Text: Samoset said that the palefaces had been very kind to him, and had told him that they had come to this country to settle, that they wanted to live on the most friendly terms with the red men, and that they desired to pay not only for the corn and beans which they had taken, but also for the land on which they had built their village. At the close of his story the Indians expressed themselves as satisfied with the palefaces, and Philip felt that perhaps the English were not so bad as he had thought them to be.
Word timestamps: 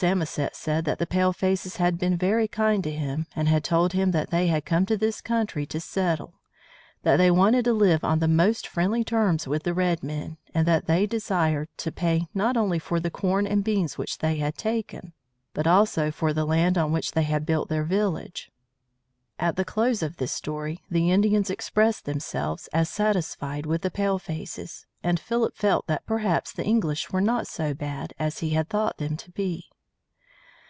Samoset 0.00 0.56
said 0.56 0.86
that 0.86 0.98
the 0.98 1.06
palefaces 1.06 1.76
had 1.76 1.98
been 1.98 2.16
very 2.16 2.48
kind 2.48 2.82
to 2.84 2.90
him, 2.90 3.26
and 3.36 3.48
had 3.48 3.62
told 3.62 3.92
him 3.92 4.12
that 4.12 4.30
they 4.30 4.46
had 4.46 4.64
come 4.64 4.86
to 4.86 4.96
this 4.96 5.20
country 5.20 5.66
to 5.66 5.78
settle, 5.78 6.40
that 7.02 7.18
they 7.18 7.30
wanted 7.30 7.66
to 7.66 7.74
live 7.74 8.02
on 8.02 8.18
the 8.18 8.26
most 8.28 8.66
friendly 8.66 9.04
terms 9.04 9.46
with 9.46 9.64
the 9.64 9.74
red 9.74 10.02
men, 10.02 10.38
and 10.54 10.66
that 10.66 10.86
they 10.86 11.04
desired 11.04 11.68
to 11.76 11.92
pay 11.92 12.26
not 12.32 12.56
only 12.56 12.78
for 12.78 12.98
the 12.98 13.10
corn 13.10 13.46
and 13.46 13.62
beans 13.62 13.98
which 13.98 14.16
they 14.20 14.36
had 14.36 14.56
taken, 14.56 15.12
but 15.52 15.66
also 15.66 16.10
for 16.10 16.32
the 16.32 16.46
land 16.46 16.78
on 16.78 16.92
which 16.92 17.12
they 17.12 17.24
had 17.24 17.44
built 17.44 17.68
their 17.68 17.84
village. 17.84 18.50
At 19.38 19.56
the 19.56 19.66
close 19.66 20.02
of 20.02 20.18
his 20.18 20.30
story 20.32 20.82
the 20.90 21.10
Indians 21.10 21.50
expressed 21.50 22.06
themselves 22.06 22.68
as 22.72 22.88
satisfied 22.88 23.66
with 23.66 23.82
the 23.82 23.90
palefaces, 23.90 24.86
and 25.02 25.20
Philip 25.20 25.54
felt 25.58 25.86
that 25.88 26.06
perhaps 26.06 26.54
the 26.54 26.64
English 26.64 27.12
were 27.12 27.20
not 27.20 27.46
so 27.46 27.74
bad 27.74 28.14
as 28.18 28.38
he 28.38 28.50
had 28.50 28.70
thought 28.70 28.96
them 28.96 29.18
to 29.18 29.30
be. 29.30 29.66